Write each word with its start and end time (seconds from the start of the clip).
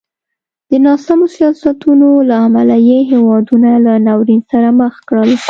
د 0.69 0.71
ناسمو 0.85 1.25
سیاستونو 1.35 2.07
له 2.29 2.35
امله 2.47 2.75
یې 2.89 2.99
هېوادونه 3.11 3.69
له 3.85 3.93
ناورین 4.07 4.41
سره 4.51 4.69
مخ 4.79 4.93
کړل. 5.07 5.29